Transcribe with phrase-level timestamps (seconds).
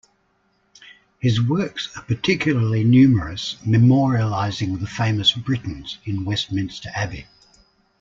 [1.19, 7.27] His works are particularly numerous memorialising the famous Britons in Westminster Abbey.